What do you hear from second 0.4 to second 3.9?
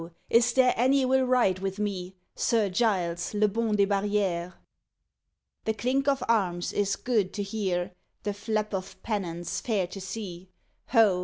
there any will ride with me, Sir Giles, le bon des